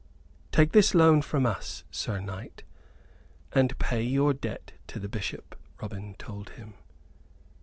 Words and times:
"Take 0.51 0.71
this 0.71 0.95
loan 0.95 1.21
from 1.21 1.45
us, 1.45 1.83
Sir 1.91 2.19
Knight, 2.19 2.63
and 3.53 3.77
pay 3.77 4.01
your 4.01 4.33
debt 4.33 4.73
to 4.87 4.97
the 4.99 5.07
Bishop," 5.07 5.55
Robin 5.79 6.15
told 6.15 6.49
him. 6.49 6.73